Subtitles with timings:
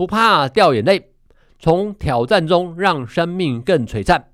[0.00, 1.10] 不怕掉眼泪，
[1.58, 4.28] 从挑战中让生命更璀璨，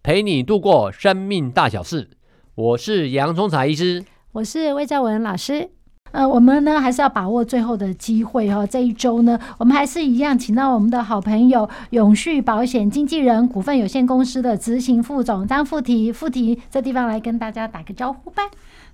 [0.00, 2.10] 陪你度过生命大小事。
[2.54, 5.70] 我是洋葱茶医师，我是魏兆文老师。
[6.12, 8.66] 呃，我们呢还是要把握最后的机会哈、哦。
[8.70, 18.44] 这一周呢，我们还是一样，请到我们的好朋友永续保险经纪人股份有限公司的执行副总张富提，富提这地方来跟大家打个招呼吧。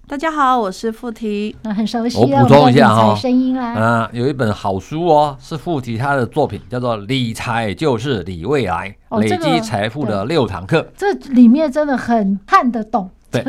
[0.07, 2.19] 大家好，我是傅提，那很熟悉。
[2.19, 10.87] 我补充一下哈，声音啦，啊，有一本好书哦，是傅提他的作品，叫做《理财就是理未来》，哦、累积财富的六堂课。
[10.95, 13.09] 这里面真的很看得懂。
[13.31, 13.43] 对，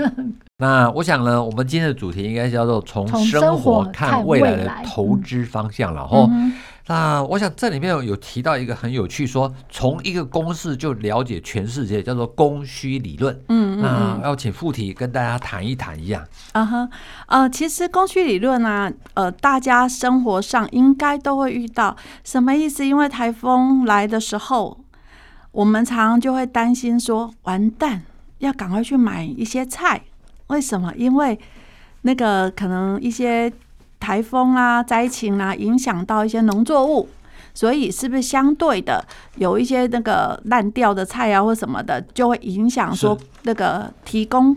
[0.57, 6.27] 那我想呢，我们今天的主题应该叫做从生活看未来的投资方向了哈。
[6.87, 13.33] 那我想这里面有提到一个很有趣，说从一个公式就了解全世界，叫做供需理论。
[13.49, 16.23] 嗯，嗯，那要请富缇跟大家谈一谈一样。
[16.51, 16.89] 啊哈，
[17.25, 21.97] 呃，其实供需理论呢、啊，呃，大家生活上应该都会遇到。
[22.23, 22.85] 什么意思？
[22.85, 24.79] 因为台风来的时候，
[25.51, 28.03] 我们常常就会担心说，完蛋，
[28.37, 30.03] 要赶快去买一些菜。
[30.47, 30.93] 为什么？
[30.95, 31.39] 因为
[32.03, 33.51] 那个可能一些。
[34.05, 37.09] 台风啊，灾情啊，影响到一些农作物，
[37.55, 39.03] 所以是不是相对的
[39.37, 44.55] 有一些那个烂掉的菜啊，或什么的，就会影响说那个提供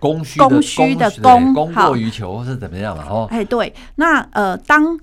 [0.00, 3.04] 供需供需的供供过于求是怎么样嘛？
[3.08, 4.98] 哦，哎，对，那呃，当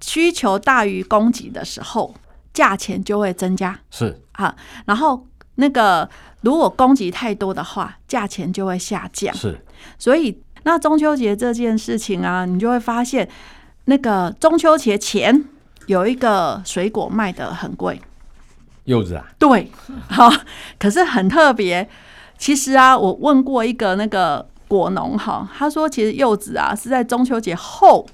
[0.00, 2.12] 需求大于供给的时候，
[2.52, 4.20] 价钱就会增加，是。
[4.32, 4.52] 啊，
[4.86, 5.24] 然后
[5.54, 9.56] 那个如果供给太多的话，价钱就会下降，是，
[10.00, 10.42] 所以。
[10.64, 13.26] 那中秋节这件事情啊，你就会发现，
[13.84, 15.44] 那个中秋节前
[15.86, 18.00] 有一个水果卖得很贵，
[18.84, 19.24] 柚子啊。
[19.38, 19.70] 对，
[20.10, 20.30] 好，
[20.78, 21.88] 可是很特别。
[22.36, 28.06] 其实啊，我问过一个那个果农哈，他说其实柚子啊是在中秋节后。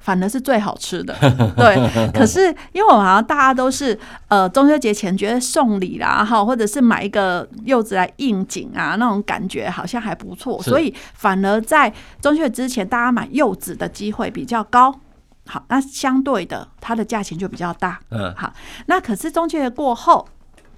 [0.00, 1.14] 反而是最好吃的，
[1.56, 2.10] 对。
[2.12, 3.96] 可是因为我好像大家都是
[4.28, 14.98] 呃中秋节前觉得送礼啦哈，或者是买一个柚子来应景啊，那种感觉好像还不错，所以反而在中秋节之前，大家买柚子的机会比较高。
[15.46, 17.98] 好，那相对的它的价钱就比较大。
[18.10, 18.52] 嗯，好。
[18.86, 20.26] 那可是中秋节过后，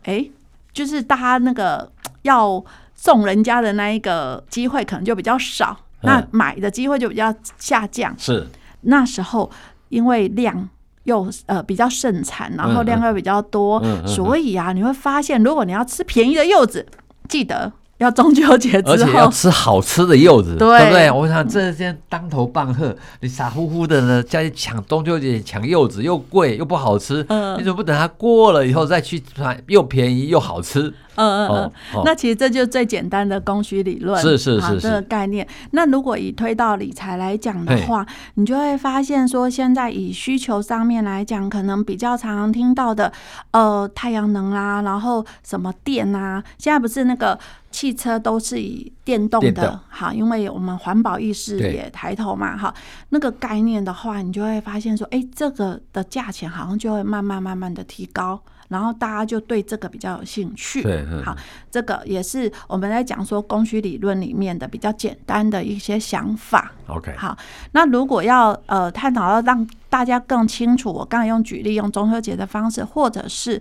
[0.04, 0.28] 哎，
[0.72, 1.91] 就是大家那个
[2.22, 8.15] 要送人家的那一个机会可能就比较少，那买的机会就比较下降。
[8.19, 8.47] 是。
[8.82, 9.50] 那时候
[9.88, 10.69] 因为量
[11.04, 16.87] 又呃比较盛产，然后量又比较多，嗯嗯嗯嗯、所以啊，你会发现，如果你要吃便宜的柚子，
[17.28, 21.10] 记得要中秋节之后，而且要吃好吃的柚子，对，对不对？
[21.10, 30.92] 我想这些当头棒喝，你傻乎乎的呢，再去抢中秋节抢柚子，又贵又不好吃，嗯、你怎么不等它过了以后再去买，又便宜又好吃？
[31.16, 35.46] 嗯嗯嗯，那其实这就是最简单的供需理论，是是是，这个概念。
[35.72, 43.12] 那如果以推到理财来讲的话，你就会发现说，现在以需求上面来讲，可能比较常常听到的，
[43.50, 47.38] 呃，太阳能啊，然后什么电啊，现在不是那个
[47.70, 52.72] 汽车都是以电动的，好，因为我们环保意识也抬头嘛，哈，
[53.10, 58.40] 那个概念的话，你就会发现说，哎，这个的价钱好像就会慢慢慢慢的提高。
[58.72, 60.83] 然后大家就对这个比较有兴趣。
[60.83, 61.37] 对，好，
[61.71, 66.72] 这个也是我们在讲说供需理论里面的比较简单的一些想法。
[66.87, 67.37] OK，好，
[67.72, 73.60] 那如果要呃探讨到让大家更清楚，我刚才用举例用中秋节的方式，或者是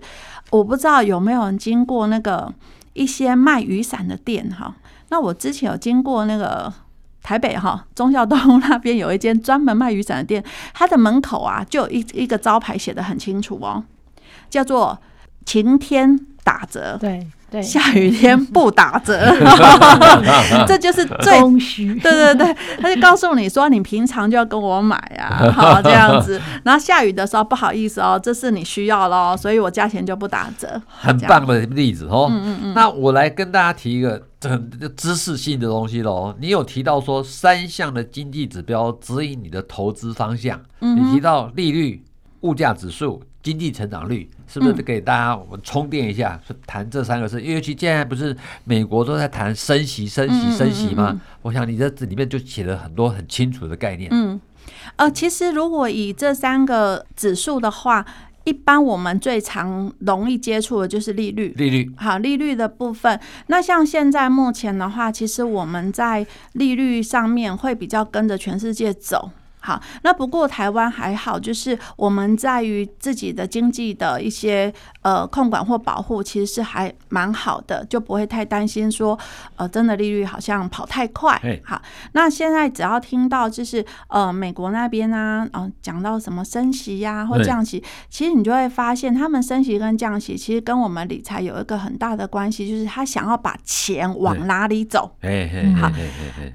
[0.50, 2.52] 我不知道有没有人经过那个
[2.94, 4.74] 一些卖雨伞的店哈。
[5.10, 6.72] 那我之前有经过那个
[7.22, 10.42] 台北哈忠孝东路那边有一间专门卖雨伞的店，
[10.72, 13.84] 它的门口啊就有一一个招牌写得很清楚哦。
[14.52, 14.98] 叫做
[15.46, 19.18] 晴天打折，对对，下雨天不打折，
[20.68, 21.94] 这就是最供需。
[22.00, 26.40] 对对对，他就告诉你说，你平常就要跟我买啊， 好这样子。
[26.64, 30.80] 然后下雨的时候不好意思哦，这是你需要咯，所以我价钱就不打折。
[30.86, 32.28] 很棒的例子哦。
[32.30, 32.74] 嗯嗯嗯。
[32.74, 36.34] 那我来跟大家提一个很知识性的东西喽。
[36.38, 42.04] 你有提到说三项的经济指标指引你的投资方向，你提到利率、
[42.42, 43.22] 物价指数。
[43.42, 46.40] 经济成长率是不是给大家我们充电一下？
[46.46, 51.20] 是谈这三个事，因为其实现在不是美国都在谈升息、升息、升息吗？
[51.42, 54.08] 我想你这里面就写了很多很清楚的概念。
[54.12, 54.40] 嗯，
[54.96, 58.06] 呃，其实如果以这三个指数的话，
[58.44, 63.18] 一般我们最常容易接触的就是利率，利率好，利率的部分。
[63.46, 69.30] 那像现在目前的话，其实我们在利率上面会比较跟着全世界走。
[69.62, 79.18] 好，那不过台湾还好，就是我们在于自己的经济的一些呃控管或保护，其实是还蛮好的，就不会太担心说
[79.56, 81.40] 呃真的利率好像跑太快。
[81.64, 81.80] 好，
[82.12, 95.16] 那现在只要听到就是呃美国那边啊，嗯、呃、讲到什么升息呀、啊、或降息，其实你就会发现他们升息跟降息其实跟我们理财有一个很大的关系，就是他想要把钱往哪里走。
[95.80, 95.90] 好，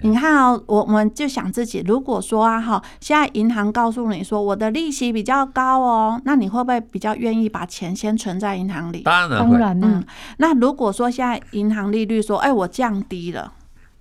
[0.01, 2.83] 你看哦，我我们就想自己，如果说啊哈。
[3.00, 9.01] 现在银行告诉你说我的利息比较高哦，那你会不会比较愿意把钱先存在银行里？
[9.01, 9.51] 当然会。
[9.51, 10.04] 当然，嗯，
[10.38, 13.51] 那如果说现在银行利率说，哎，我降低了，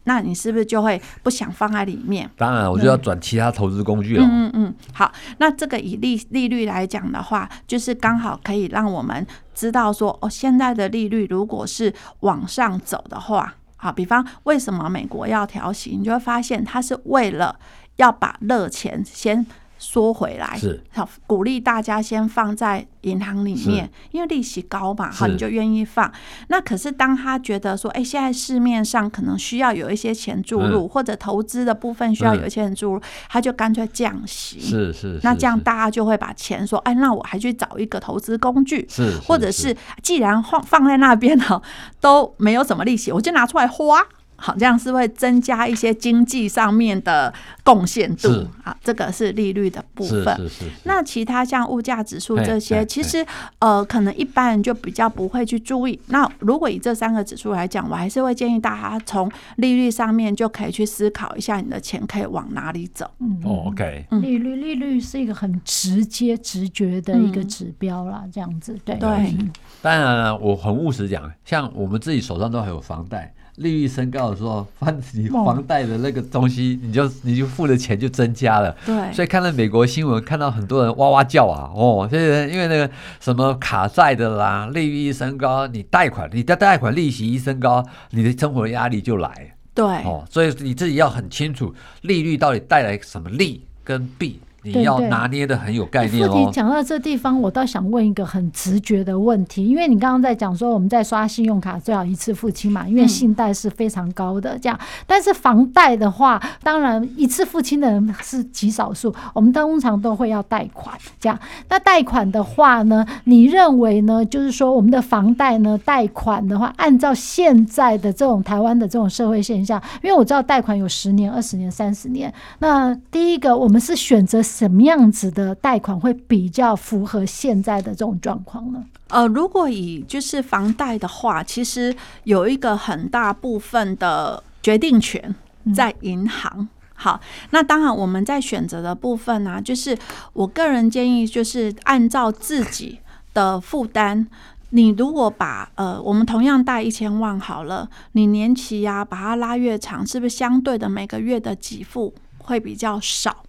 [0.05, 2.31] 那你是不是就会不想放在里面？
[2.37, 4.27] 当然，我就要转其他投资工具了。
[4.29, 17.56] 嗯嗯，好，那这个以利利率来讲的话，就是刚好可以让我们知道说，哦，现在的利率如果是往上走的话，好，比方为什么美国要调息，你就会发现它是为了。
[17.97, 19.47] 要把热钱先
[19.87, 20.83] 缩回来，是。
[20.93, 26.11] 好鼓励大家先放在银行里面，因为利息高嘛，好你就愿意放。
[26.49, 34.59] 那可是当他觉得说，哎，现在市面上可能需要有一些钱注入，或者投资的部分需要有一些人注入，他就干脆降息。
[34.59, 41.62] 是是，那这样大家就会把钱说，哎，那我还去找一个投资工具，是，或者是既然放放在那边哈，
[42.00, 44.05] 都没有什么利息，我就拿出来花。
[44.37, 47.33] 好，这样是会增加一些经济上面的
[47.65, 48.29] 贡献度。
[48.62, 50.37] 啊，这个是利率的部分。
[50.37, 50.71] 是是是是。
[50.85, 53.25] 那其他像物价指数这些，其实
[53.59, 55.99] 呃，可能一般人就比较不会去注意。
[56.09, 63.11] 那如果以这三个指数来讲，我还是会建议大家从利率上面就可以去思考一下，你的钱可以往哪里走。
[63.21, 64.06] 嗯，OK。
[64.23, 68.77] 利率利率是一个很直接、直觉的一个指标啦，这样子。
[68.85, 69.37] 对对。
[69.83, 73.33] 当然了，我很务实讲，像我们自己手上都还有房贷。
[73.56, 78.76] 利率升高的时候，房你房贷的那个东西，你就你就付的钱就增加了。
[78.85, 89.55] 对，所以看到美国新闻，看到很多人哇哇叫啊，哦， 这些因为那个什么卡债的啦，利率一升高，你贷款你的贷款利息一升高，你的生活压力就来。
[89.75, 94.41] 对，哦，所以你自己要很清楚利率到底带来什么利跟弊。
[94.74, 96.50] 你要拿捏的很有概念哦。
[96.52, 104.78] 讲到这地方，我倒想问一个很直觉的问题，因为你刚刚在讲说我们在刷信用卡最好一次付清嘛，因为信贷是非常高的这样。
[105.06, 111.38] 但是房贷的话，当然一次付清的人是极少数，我们通常都会要贷款这样。
[111.68, 114.24] 那贷款的话呢，你认为呢？
[114.24, 122.32] 就是说我们的房贷呢，贷款的话，按照现在的这种台湾的这种社会现象，因为我知道贷款有十年、二十年、三十年。
[122.60, 124.42] 那第一个，我们是选择。
[124.56, 128.82] 什么样子的贷款会比较符合现在的这种状况呢？
[129.08, 131.94] 呃，如果以就是房贷的话，其实
[132.25, 135.35] 有一个很大部分的决定权
[135.75, 136.50] 在银行。
[136.56, 137.20] 嗯、好，
[137.50, 139.94] 那当然我们在选择的部分呢、啊，就是
[140.32, 142.99] 我个人建议，就是按照自己
[143.35, 144.26] 的负担。
[144.70, 153.44] 你如果把呃，我们同样贷一千万好了，你年期呀、啊，把它拉越长，是不是相对的每个月的给付会比较少？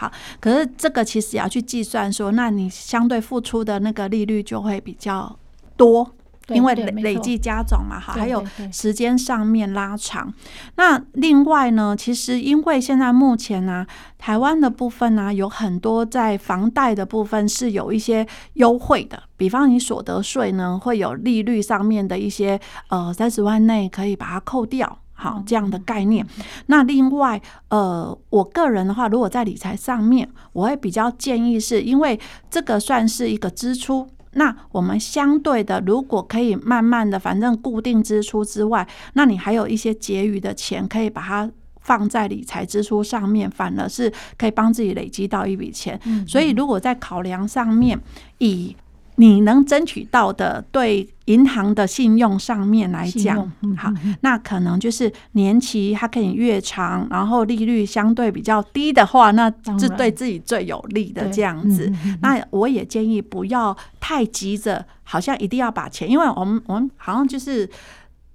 [0.00, 5.36] 好，可是这个其实也要去计算说，那你相对付出的那个利率就会比较
[5.76, 6.10] 多，
[6.48, 8.42] 因为累累计加总嘛，哈，还有
[8.72, 10.32] 时间上面拉长。
[10.76, 24.99] 那另外呢，其实因为现在目前呢、啊，台湾的部分呢、啊，有很多在房贷的部分是有一些优惠的，比方你所得税呢，会有利率上面的一些呃三十万内可以把它扣掉。
[25.20, 26.26] 好，这样的概念。
[26.66, 34.08] 那另外，呃，我个人的话，如果在理财上面，我会比较建议是，因为这个算是一个支出。
[34.32, 41.50] 那我们相对的，如果可以慢慢的，反正固定支出之外，那你还有一些结余的钱，可以把它
[41.80, 46.00] 放在理财支出上面，反而是可以帮自己累积到一笔钱。
[46.26, 48.00] 所以，如果在考量上面，
[48.38, 48.76] 以
[49.20, 53.36] 你能争取到的，对银行的信用上面来讲，
[53.76, 61.92] 好，那可能就是年期它可以越长，然后利率相对比较低的话，那是对自己最有利的这样子。
[62.22, 67.68] 那我也建议不要太急着，好像一定要把钱，因为我们我们好像就是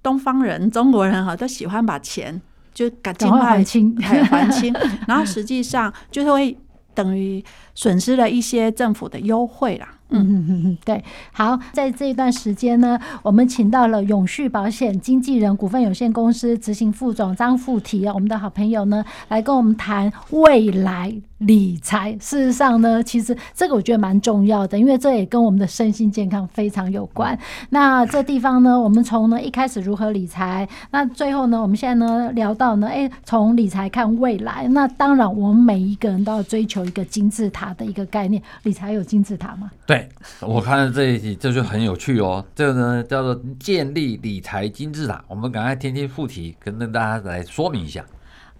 [0.04, 2.40] 东方人、中国人哈，都喜欢把钱
[2.72, 4.72] 就赶尽快还清，还清，
[5.08, 6.56] 然后实际上就是会
[6.94, 9.88] 等于损失了一些政府的优惠啦。
[10.10, 22.12] 嗯嗯嗯， 对，好，在这一段时间呢，我们请到了永续保险经纪人股份有限公司执行副总张富提啊，我们的好朋友呢，来跟我们谈未来理财。
[22.20, 27.36] 事实上呢，其实这个我觉得蛮重要的，因为这也跟我们的身心健康非常有关。
[27.70, 34.66] 那这地方呢，我们从呢一开始如何理财，那最后呢，我们现在呢聊到呢，哎，从理财看未来。
[34.68, 38.40] 那当然，我们每一个人都要追求一个金字塔的一个概念。
[38.62, 39.70] 理财有金字塔吗？
[39.86, 39.95] 对。
[40.40, 42.44] 我看这一题，这就很有趣哦。
[42.54, 45.22] 这个呢叫做建立理财金字塔。
[45.28, 48.04] 我们赶快听听附题，跟大家来说明一下。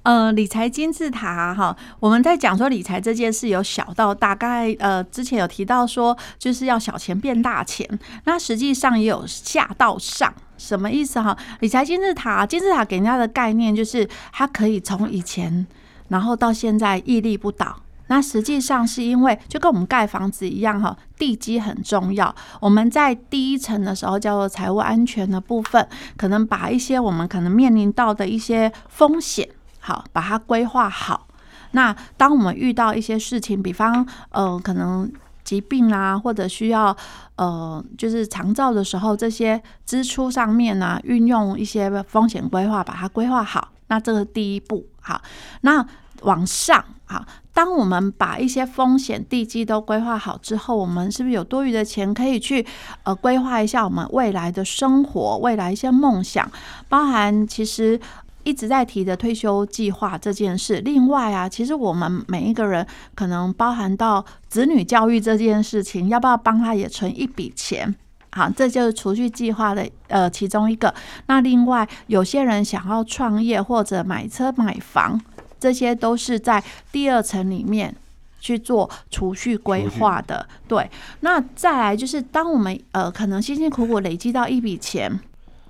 [0.03, 7.99] 呃，理财金字塔哈，我们在讲说理财这件事，有小到大概呃，之前有提到说，就是要小钱变大钱。
[8.23, 11.37] 那实际上也有下到上，什么意思哈？
[11.59, 15.67] 理财金字塔，金字塔给人家的概念就是，它可以从以前，
[16.07, 17.83] 然后到现在屹立不倒。
[18.09, 22.35] 那实际上是因为就跟我们盖房子一样哈，地基很重要。
[22.61, 29.49] 我们在第一层的时候叫做财务安全的部分，可能把一些我们可能面临到的一些风险，
[29.81, 31.27] 好，把它规划好。
[31.73, 35.11] 那当我们遇到一些事情，比方呃可能
[35.43, 36.97] 疾病啊，或者需要
[37.35, 43.73] 呃就是长照的时候，这些支出上面呢，运用一些风险规划，把它规划好。
[43.89, 45.21] 那这个第一步，好，
[45.63, 45.85] 那
[46.23, 47.25] 往上好。
[47.57, 52.67] 当我们把一些风险地基都规划好之后，我们是不是有多余的钱可以去
[53.05, 56.47] 呃规划一下我们未来的生活、未来一些梦想，
[56.87, 57.99] 包含其实
[58.43, 60.83] 一直在提的退休计划这件事。
[60.85, 67.95] 另外啊，其实我们每一个人可能包含到子女教育这件事情，要不要帮他也存一笔钱？
[68.33, 70.95] 好，这就是储蓄计划的呃其中一个。
[71.27, 75.19] 那另外有些人想要创业或者买车买房。
[75.59, 77.95] 这些都是在第二层里面
[78.41, 80.89] 去做储蓄规划的，对。
[81.21, 85.19] 那再来就是，当我们呃可能辛辛苦苦累积到一笔钱，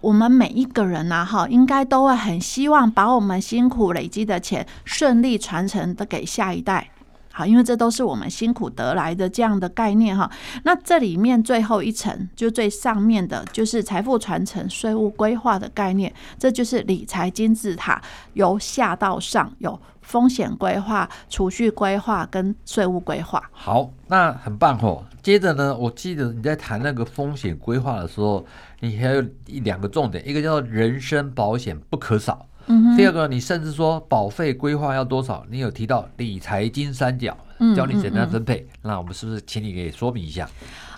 [0.00, 6.90] 我们每一个人呢，哈，应该都会很希望把我们辛苦累积的钱顺利传承的给下一代。
[7.36, 10.30] 好，因为这都是我们辛苦得来的这样的概念哈。
[10.64, 16.10] 那这里面最后一层，就最上面的，就是财富传承、税务规划的概念。
[16.38, 18.00] 这就是理财金字塔，
[18.32, 23.42] 由下到上有风险规划、储蓄规划跟税务规划。
[23.52, 25.04] 好，那很棒哦。
[25.22, 28.46] 接着呢，我记得你在谈那个风险规划的时候，
[28.80, 32.46] 你还有一两个重点，一个叫做人身保险不可少。
[32.66, 35.44] 嗯，第二个，你甚至说保费规划要多少？
[35.50, 37.36] 你有提到理财金三角，
[37.76, 38.56] 教你怎样分配。
[38.56, 40.48] 嗯嗯嗯，那我们是不是请你给说明一下？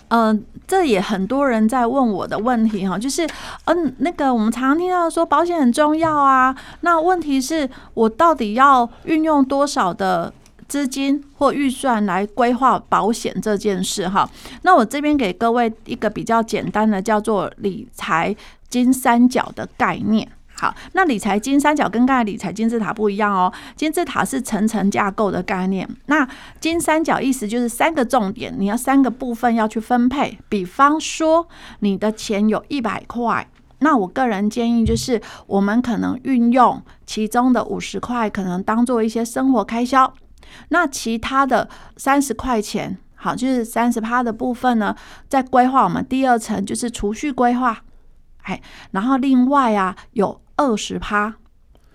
[0.07, 3.27] 嗯、呃，这也很多人在问我的问题哈，就是
[3.65, 10.33] 嗯，那个我们常常听到说保险很重要啊，那问题是我到底要运用多少的
[10.67, 14.27] 资金或预算来规划保险这件事哈？
[14.63, 18.35] 那我这边给各位一个比较简单的叫做理财
[18.67, 20.27] 金三角的概念。
[20.59, 23.49] 好，那理财金三角跟刚才理财金字塔不一样哦。
[23.77, 26.27] 金字塔是层层架构的概念，那
[26.59, 30.37] 金三角意思就是三个重点，你要三个部分要去分配。
[30.49, 31.47] 比方说，
[31.79, 33.49] 你的钱有一百块，
[33.79, 40.13] 那我个人建议就是，我们可能运用其中的五十块，可能当做一些生活开销。
[40.67, 44.93] 那其他的三十块钱，好，就是三十趴的部分呢，
[45.29, 47.81] 在规划我们第二层就是储蓄规划。
[48.41, 48.61] 哎，
[48.91, 50.41] 然后另外啊有。
[50.59, 51.35] 二十趴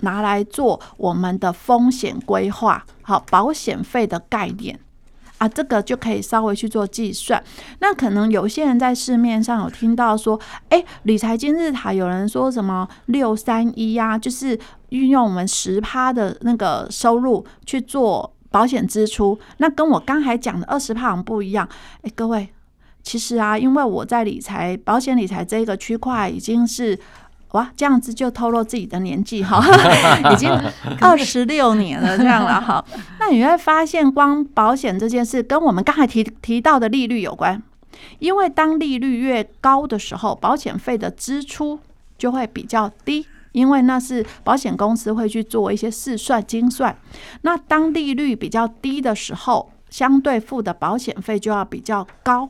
[0.01, 4.81] 拿来做我们的风险规划，好，保险费的概念
[5.37, 7.45] 啊，这个就可以稍微去做计算。
[7.81, 10.41] 那可能有些人在市面上有听到说，
[10.71, 21.69] 哎，理财金字塔有人说什么六三一呀，就是运用我们十趴的那个收入去做保险支出，那跟我刚才讲的二十趴好像不一样。
[22.01, 22.49] 哎，各位，
[23.03, 26.99] 其实啊，因为我在理财保险理财这个区块已经是。
[27.55, 29.65] 哇，这样子就透露自己的年纪哈，
[30.33, 30.51] 已经
[31.01, 32.85] 二十六年了这样了哈。
[33.21, 37.63] 那你会发现，光保险这件事跟我们刚才提提到的利率有关，
[38.19, 41.79] 因为当利率越高的时候，保险费的支出
[42.19, 46.97] 就会比较低，因为那是保险公司会去做一些试算精算。
[47.43, 52.49] 那当利率比较低的时候，相对付的保险费就要比较高。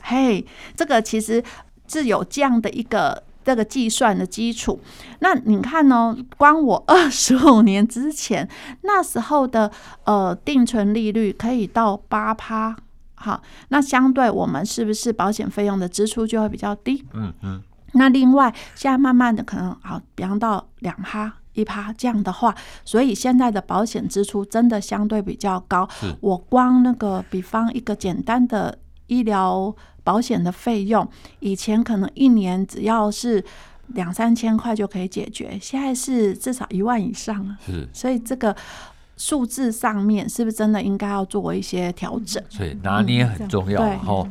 [0.00, 0.46] 嘿，
[0.76, 1.42] 这个其实
[1.88, 3.24] 是有这样的一个。
[3.44, 4.80] 这个计算的基础，
[5.20, 6.16] 那你看呢？
[6.36, 8.48] 光我二十五年之前
[8.82, 9.70] 那时候的
[10.04, 12.74] 呃定存利率可以到八趴，
[13.14, 17.04] 好，那相对我们是不是保险费用的支出就会比较低？
[17.12, 17.62] 嗯嗯。
[17.92, 22.52] 那另外现在慢慢的可能好，比方到两趴一趴这样的话，
[22.84, 25.88] 所以现在的保险支出真的相对比较高。
[26.20, 31.06] 我光那个比方一个简单的医疗保险的费用，
[31.40, 33.44] 以前可能一年只要是
[33.88, 37.58] 两三千块就可以解决，现在是至少一万以上啊。
[37.64, 38.54] 是，所以这个
[39.16, 42.42] 数字上面是不是真的应该要做一些调整？
[42.48, 44.26] 所以拿捏很重要，然后。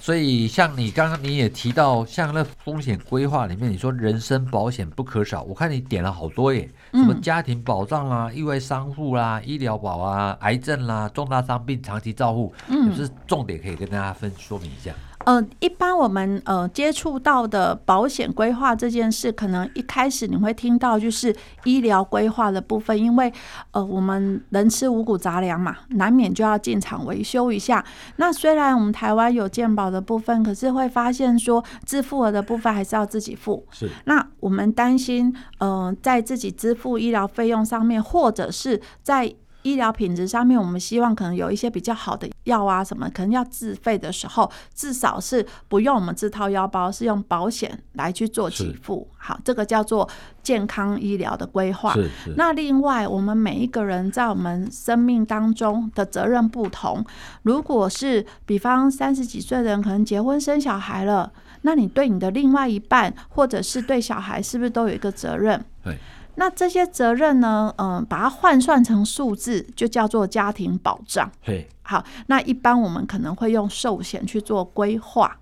[0.00, 14.92] 所以，像你刚刚你也提到，像那风险规划里面，你说人身保险不可少，我看你点了好多耶，什么家庭保障啦、啊、意外伤护啦、医疗保啊、癌症啦、重大伤病长期照护，嗯，有是重点可以跟大家分说明一下。
[15.26, 21.34] 呃，一般我们呃接触到的保险规划这件事，可能一开始你会听到就是
[21.64, 23.32] 医疗规划的部分，因为
[23.72, 27.84] 呃我们人吃五谷杂粮嘛，难免就要进厂维修一下。
[28.16, 33.66] 那虽然我们台湾有健保的部分，可是会发现说自付额的部分还是要自己付。
[33.70, 33.90] 是。
[34.06, 39.30] 那我们担心，呃，在自己支付医疗费用上面，或者是在
[39.62, 49.06] 医疗品质上面，我们希望可能有一些比较好的药啊，什么可能要自费的时候，至少是不用我们自掏腰包，是用保险来去做给付。
[49.18, 50.08] 好，这个叫做
[50.42, 51.94] 健康医疗的规划。
[52.36, 57.04] 那另外，我们每一个人在我们生命当中的责任不同。
[57.42, 61.30] 如果是比方三十几岁的人，可能结婚生小孩了，
[61.62, 65.62] 那你对你的另外一半，或者是对小孩，是不是都有一个责任？
[65.84, 65.98] 对。
[66.36, 67.72] 那这些责任呢？
[67.78, 71.30] 嗯、呃，把它换算成数字，就叫做家庭保障。
[71.44, 75.38] 对，好，那一般我们可能会用寿险去做规划。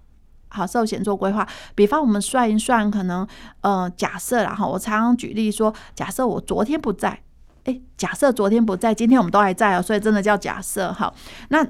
[0.48, 3.26] 好，寿险做规划，比方我们算一算，可能
[3.60, 7.20] 呃，假设然后我常常举例说，假设我昨天不在，
[7.64, 10.92] 诶，假设昨天不在，今天我们都还在哦，所以真的叫假设。
[10.92, 11.14] 好，
[11.50, 11.66] 那。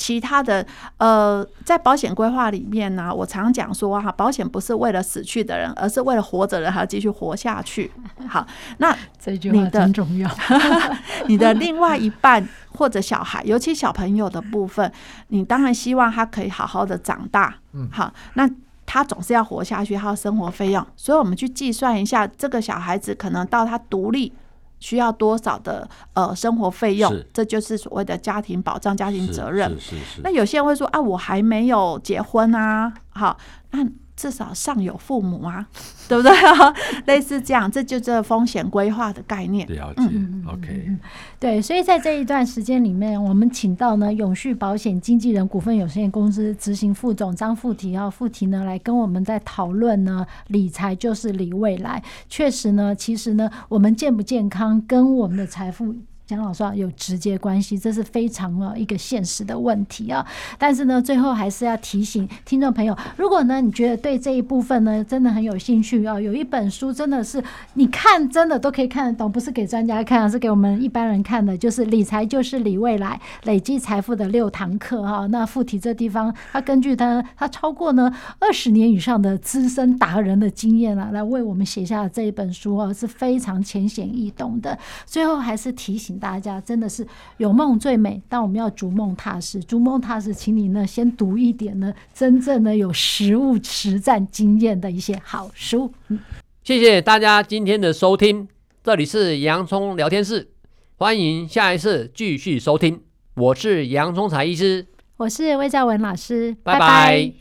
[0.00, 0.66] 其他的，
[0.96, 7.92] 呃，在保险规划里面呢，我常讲说哈，保险不是为了死去的人，而是为了活着的人还要继续活下去。
[8.26, 8.46] 好，
[8.78, 10.28] 那这句话真重要。
[11.28, 14.90] 你的另外一半或者小孩，尤其小朋友的部分，
[15.28, 17.54] 你当然希望他可以好好的长大。
[17.74, 18.48] 嗯，好，那
[18.86, 24.32] 他总是要活下去，他要生活费用，所以我们去计算一下，这个小孩子可能到他独立。
[24.80, 27.14] 需要多少的呃生活费用？
[27.32, 29.70] 这就是所谓的家庭保障、家庭责任。
[29.78, 30.20] 是是是是。
[30.24, 33.38] 那有些人会说啊，我还没有结婚啊，好，
[33.70, 33.86] 那。
[34.20, 35.66] 至少上有父母啊，
[36.06, 36.30] 对不对？
[37.06, 39.66] 类似这样，这就这风险规划的概念。
[39.68, 40.02] 了解。
[40.10, 40.90] 嗯，OK。
[41.38, 52.02] 对，所以在这一段时间里面，我们请到呢永续保险经纪人股份有限公司执行副总张富提啊，富提呢来跟我们在讨论呢，理财就是理未来。
[52.28, 55.94] 确实呢，其实呢，我们健不健康跟我们的财富。
[56.30, 60.24] 讲老实话，有直接关系，这是非常啊一个现实的问题啊。
[60.58, 67.42] 但是呢，最后还是要提醒听众朋友，如果呢你觉得对这一部分呢真的很有兴趣啊，有一本书真的是
[67.74, 75.26] 你看真的都可以看得懂，不是给专家看，是给我们一般人看的，就是理财就是理未来，累积财富的六堂课哈。
[75.26, 84.78] 那富提这地方，他根据他他超过呢二十年以上的资深达人的经验啊，来为我们写下这一本书啊，是非常浅显易懂的。
[85.06, 86.19] 最后还是提醒。
[86.20, 87.04] 大家真的是
[87.38, 89.58] 有梦最美，但我们要逐梦踏实。
[89.64, 95.90] 逐梦踏实，请你呢先读一点呢真正的有实物实战经验的一些好书。
[96.08, 96.18] 嗯，
[96.62, 98.46] 谢谢大家今天的收听，
[98.84, 100.50] 这里是洋葱聊天室，
[100.96, 103.00] 欢迎下一次继续收听。
[103.34, 106.78] 我是杨聪财医师，我是魏兆文老师，拜拜。
[106.78, 107.40] 拜拜。